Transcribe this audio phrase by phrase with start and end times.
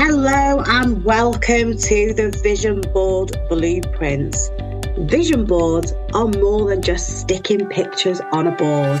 [0.00, 4.48] Hello and welcome to the Vision Board Blueprints.
[4.96, 9.00] Vision boards are more than just sticking pictures on a board.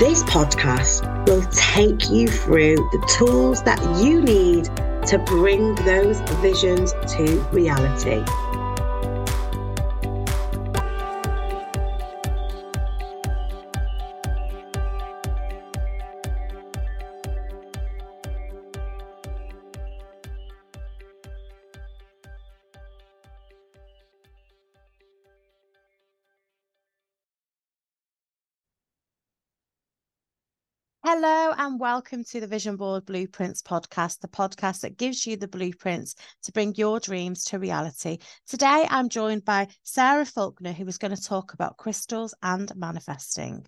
[0.00, 4.64] This podcast will take you through the tools that you need
[5.06, 8.24] to bring those visions to reality.
[31.04, 35.48] Hello and welcome to the Vision Board Blueprints podcast, the podcast that gives you the
[35.48, 38.18] blueprints to bring your dreams to reality.
[38.46, 43.66] Today I'm joined by Sarah Faulkner, who is going to talk about crystals and manifesting.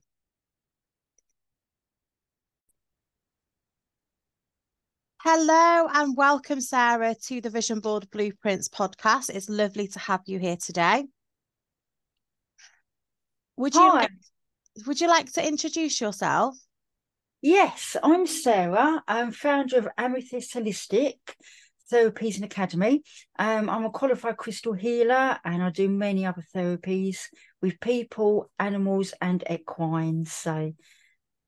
[5.20, 9.28] Hello and welcome, Sarah, to the Vision Board Blueprints podcast.
[9.28, 11.04] It's lovely to have you here today.
[13.56, 14.10] Would you like,
[14.86, 16.56] would you like to introduce yourself?
[17.46, 19.02] Yes, I'm Sarah.
[19.06, 21.18] I'm founder of Amethyst Holistic
[21.92, 23.02] Therapies and Academy.
[23.38, 27.18] Um, I'm a qualified crystal healer and I do many other therapies
[27.60, 30.32] with people, animals, and equines.
[30.32, 30.72] So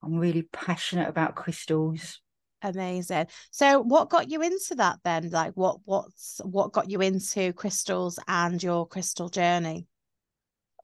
[0.03, 2.21] I'm really passionate about crystals.
[2.61, 3.29] Amazing.
[3.51, 5.31] So what got you into that then?
[5.31, 9.87] Like what what's what got you into crystals and your crystal journey?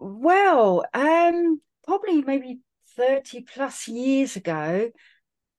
[0.00, 2.60] Well, um probably maybe
[2.96, 4.90] 30 plus years ago,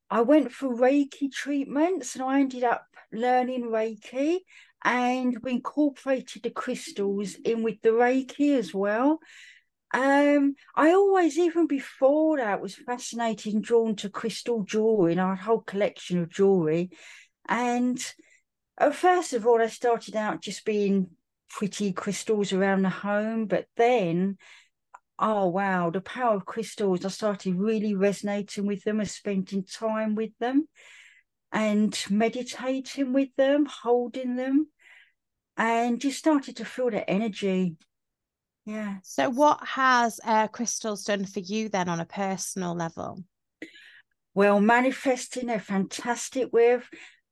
[0.09, 4.39] I went for Reiki treatments and I ended up learning Reiki
[4.83, 9.19] and we incorporated the crystals in with the Reiki as well.
[9.93, 15.35] Um, I always, even before that, was fascinated and drawn to crystal jewelry and our
[15.35, 16.89] whole collection of jewelry.
[17.47, 18.03] And
[18.77, 21.11] uh, first of all, I started out just being
[21.49, 24.37] pretty crystals around the home, but then
[25.23, 27.05] oh wow, the power of crystals.
[27.05, 30.67] I started really resonating with them and spending time with them
[31.51, 34.67] and meditating with them, holding them,
[35.55, 37.77] and just started to feel the energy.
[38.65, 38.97] Yeah.
[39.03, 43.23] So, what has uh, crystals done for you then on a personal level?
[44.33, 46.83] Well, manifesting, they're fantastic with.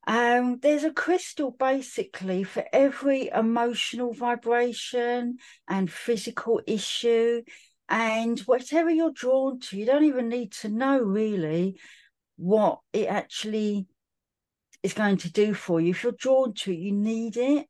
[0.08, 5.38] Um, there's a crystal basically for every emotional vibration
[5.68, 7.44] and physical issue
[7.92, 11.78] and whatever you're drawn to, you don't even need to know really
[12.38, 13.86] what it actually
[14.82, 15.92] is going to do for you.
[15.92, 17.68] If you're drawn to it, you need it.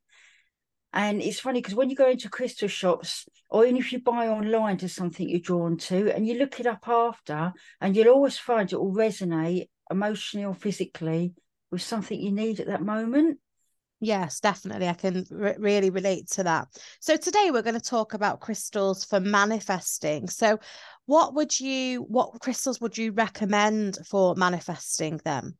[0.93, 4.27] And it's funny because when you go into crystal shops, or even if you buy
[4.27, 8.37] online to something you're drawn to, and you look it up after, and you'll always
[8.37, 11.33] find it will resonate emotionally or physically
[11.71, 13.39] with something you need at that moment.
[14.03, 14.87] Yes, definitely.
[14.87, 16.67] I can re- really relate to that.
[16.99, 20.27] So, today we're going to talk about crystals for manifesting.
[20.27, 20.59] So,
[21.05, 25.55] what would you, what crystals would you recommend for manifesting them?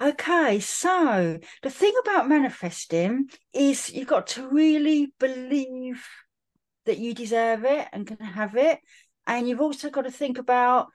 [0.00, 6.06] Okay, so the thing about manifesting is you've got to really believe
[6.86, 8.80] that you deserve it and can have it.
[9.26, 10.86] And you've also got to think about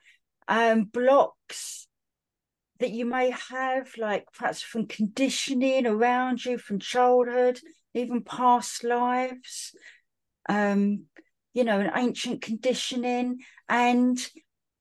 [0.48, 1.86] um, blocks
[2.82, 7.58] that you may have, like perhaps from conditioning around you from childhood,
[7.94, 9.74] even past lives,
[10.48, 11.04] um,
[11.54, 13.38] you know, an ancient conditioning.
[13.68, 14.18] And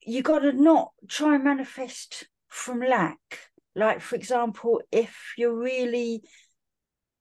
[0.02, 3.20] you got to not try and manifest from lack.
[3.76, 6.22] Like, for example, if you're really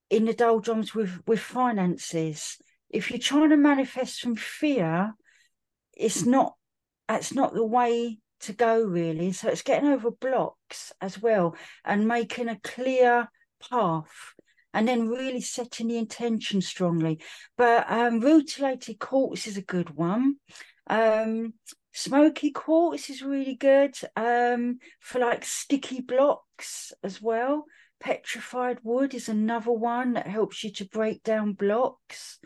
[0.09, 2.57] in the doldrums with, with finances,
[2.89, 5.15] if you're trying to manifest from fear,
[5.97, 6.55] it's not
[7.07, 9.33] that's not the way to go really.
[9.33, 13.28] So it's getting over blocks as well and making a clear
[13.71, 14.34] path
[14.73, 17.21] and then really setting the intention strongly.
[17.56, 20.37] But um rutilated quartz is a good one.
[20.87, 21.55] Um
[21.93, 27.65] smoky quartz is really good um for like sticky blocks as well.
[28.01, 32.39] Petrified wood is another one that helps you to break down blocks.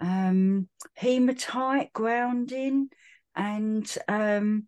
[0.00, 2.88] Um hematite grounding
[3.34, 4.66] and um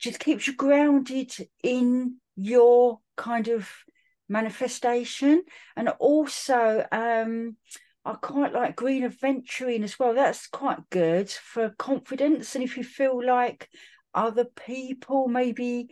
[0.00, 1.32] just keeps you grounded
[1.62, 3.68] in your kind of
[4.28, 5.42] manifestation
[5.76, 7.56] and also um
[8.04, 10.14] I quite like green aventurine as well.
[10.14, 12.54] That's quite good for confidence.
[12.54, 13.68] And if you feel like
[14.14, 15.88] other people maybe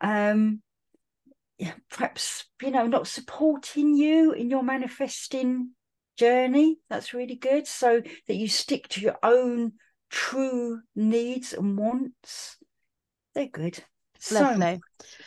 [0.00, 0.62] um
[1.90, 5.72] perhaps you know not supporting you in your manifesting
[6.16, 7.66] journey, that's really good.
[7.66, 9.72] So that you stick to your own
[10.10, 12.56] true needs and wants
[13.34, 13.82] they're good.
[14.30, 14.80] Lovely.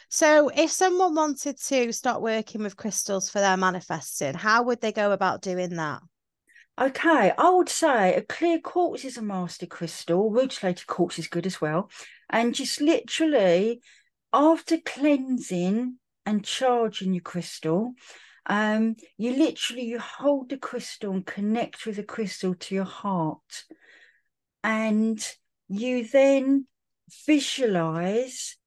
[0.09, 4.91] So, if someone wanted to start working with crystals for their manifesting, how would they
[4.91, 6.01] go about doing that?
[6.79, 10.29] Okay, I would say a clear quartz is a master crystal.
[10.29, 11.89] Rutilated quartz is good as well.
[12.29, 13.81] And just literally,
[14.33, 17.93] after cleansing and charging your crystal,
[18.47, 23.63] um, you literally you hold the crystal and connect with the crystal to your heart,
[24.63, 25.25] and
[25.67, 26.67] you then
[27.25, 28.57] visualize.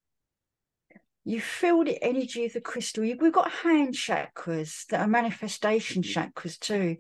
[1.25, 3.03] You feel the energy of the crystal.
[3.03, 6.21] We've got hand chakras that are manifestation mm-hmm.
[6.21, 6.97] chakras too,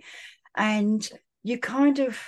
[0.54, 1.08] and
[1.42, 2.18] you kind of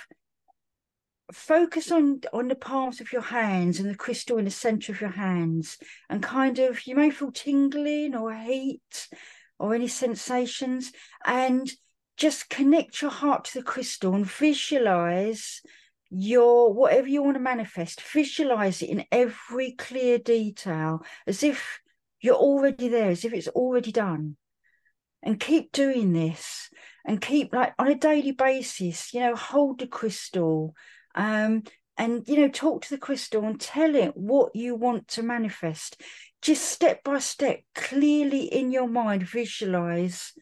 [1.31, 4.99] focus on on the palms of your hands and the crystal in the center of
[4.99, 5.77] your hands
[6.09, 9.07] and kind of you may feel tingling or heat
[9.57, 10.91] or any sensations
[11.25, 11.71] and
[12.17, 15.61] just connect your heart to the crystal and visualize
[16.13, 21.79] your whatever you want to manifest visualize it in every clear detail as if
[22.19, 24.35] you're already there as if it's already done.
[25.23, 26.69] And keep doing this
[27.05, 30.73] and keep like on a daily basis you know hold the crystal
[31.13, 31.63] um
[31.95, 36.01] and you know talk to the crystal and tell it what you want to manifest.
[36.41, 40.33] Just step by step clearly in your mind visualize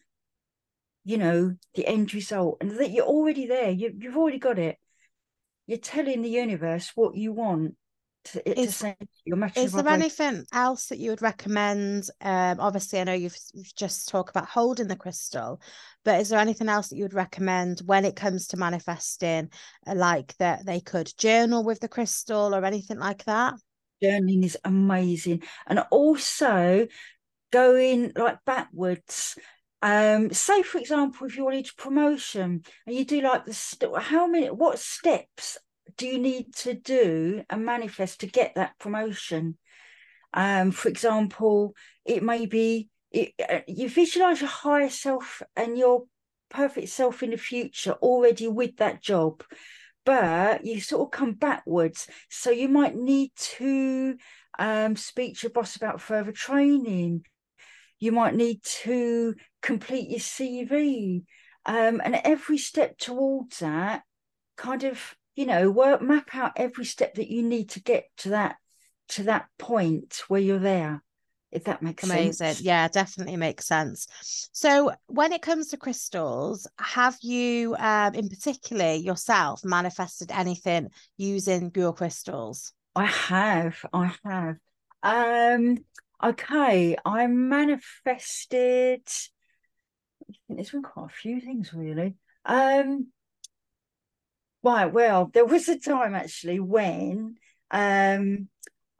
[1.04, 4.76] you know the end result and that you're already there you, you've already got it
[5.70, 7.76] you're telling the universe what you want
[8.24, 8.96] to, is, to
[9.56, 12.04] is there anything else that you would recommend?
[12.20, 15.60] Um obviously i know you've, you've just talked about holding the crystal
[16.04, 19.50] but is there anything else that you would recommend when it comes to manifesting
[19.86, 23.54] uh, like that they could journal with the crystal or anything like that?
[24.02, 25.42] Journaling is amazing.
[25.66, 26.86] And also
[27.52, 29.36] going like backwards
[29.82, 33.96] um say for example if you want wanted promotion and you do like the st-
[33.96, 35.56] how many what steps
[35.96, 39.56] do you need to do and manifest to get that promotion?
[40.32, 41.74] Um, for example,
[42.04, 46.04] it may be it, uh, you visualize your higher self and your
[46.48, 49.42] perfect self in the future already with that job,
[50.04, 52.06] but you sort of come backwards.
[52.28, 54.16] So you might need to
[54.58, 57.24] um, speak to your boss about further training.
[58.00, 61.24] You might need to complete your CV.
[61.66, 64.02] Um, and every step towards that
[64.56, 68.30] kind of you know work map out every step that you need to get to
[68.30, 68.56] that
[69.08, 71.02] to that point where you're there
[71.50, 72.12] if that makes sense.
[72.12, 72.60] amazing sense.
[72.60, 74.06] yeah definitely makes sense
[74.52, 81.72] so when it comes to crystals have you um in particular yourself manifested anything using
[81.74, 84.56] your crystals i have i have
[85.02, 85.78] um
[86.22, 89.02] okay i manifested
[90.48, 92.14] there's been quite a few things really
[92.44, 93.08] um
[94.62, 94.92] Right.
[94.92, 97.36] Well, there was a time actually when
[97.70, 98.48] um,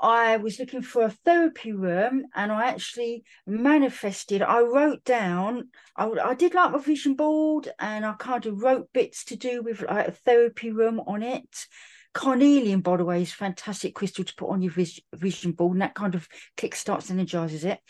[0.00, 4.40] I was looking for a therapy room and I actually manifested.
[4.40, 8.92] I wrote down, I, I did like my vision board and I kind of wrote
[8.94, 11.66] bits to do with like a therapy room on it.
[12.12, 14.72] Carnelian, by the way, is fantastic crystal to put on your
[15.14, 17.80] vision board and that kind of kickstarts, and energizes it.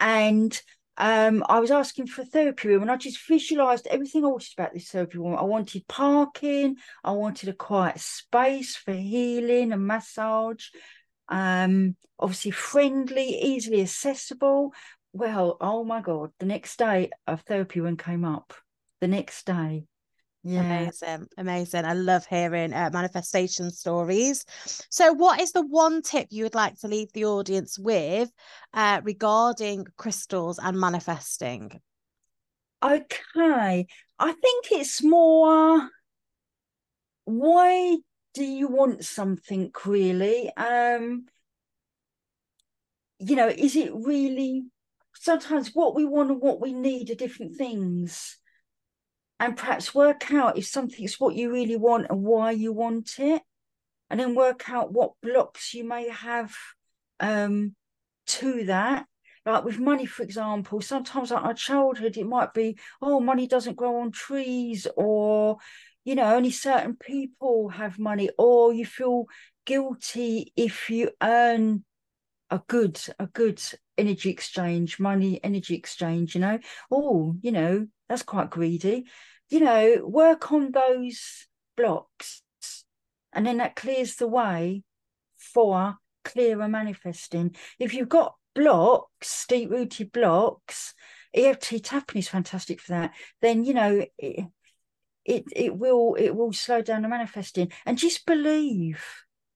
[0.00, 0.58] And
[0.96, 4.52] um, I was asking for a therapy room and I just visualized everything I wanted
[4.56, 5.36] about this therapy room.
[5.36, 10.66] I wanted parking, I wanted a quiet space for healing and massage,
[11.28, 14.72] um, obviously friendly, easily accessible.
[15.12, 18.52] Well, oh my God, the next day a therapy room came up.
[19.00, 19.84] The next day.
[20.48, 20.60] Yeah.
[20.62, 21.28] Amazing.
[21.36, 21.84] Amazing.
[21.84, 24.46] I love hearing uh, manifestation stories.
[24.88, 28.30] So, what is the one tip you would like to leave the audience with
[28.72, 31.80] uh, regarding crystals and manifesting?
[32.82, 33.86] Okay.
[34.18, 35.90] I think it's more
[37.26, 37.98] why
[38.32, 40.50] do you want something really?
[40.56, 41.26] Um,
[43.18, 44.62] you know, is it really
[45.14, 48.38] sometimes what we want and what we need are different things?
[49.40, 53.42] And perhaps work out if something's what you really want and why you want it
[54.10, 56.54] and then work out what blocks you may have
[57.20, 57.74] um,
[58.26, 59.06] to that.
[59.46, 63.76] Like with money for example sometimes like our childhood it might be oh money doesn't
[63.76, 65.56] grow on trees or
[66.04, 69.24] you know only certain people have money or you feel
[69.64, 71.82] guilty if you earn
[72.50, 73.62] a good a good
[73.98, 76.58] energy exchange money energy exchange you know?
[76.90, 79.06] Oh you know that's quite greedy.
[79.48, 82.42] You know work on those blocks
[83.32, 84.82] and then that clears the way
[85.36, 87.54] for clearer manifesting.
[87.78, 90.94] If you've got blocks deep rooted blocks
[91.34, 94.46] EFT tapping is fantastic for that then you know it,
[95.28, 97.70] it it will it will slow down the manifesting.
[97.84, 99.04] And just believe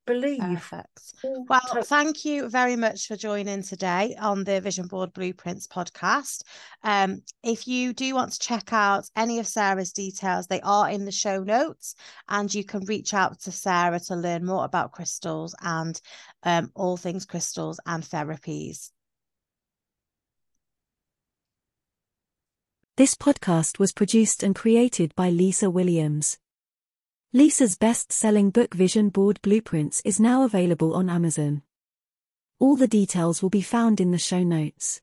[0.07, 0.41] believe.
[0.41, 1.15] Perfect.
[1.25, 6.43] Well, thank you very much for joining today on the Vision Board Blueprints podcast.
[6.83, 11.05] Um, if you do want to check out any of Sarah's details, they are in
[11.05, 11.95] the show notes,
[12.29, 16.01] and you can reach out to Sarah to learn more about crystals and
[16.43, 18.91] um, all things crystals and therapies.
[22.97, 26.39] This podcast was produced and created by Lisa Williams.
[27.35, 31.63] Lisa's best-selling book Vision Board Blueprints is now available on Amazon.
[32.59, 35.01] All the details will be found in the show notes.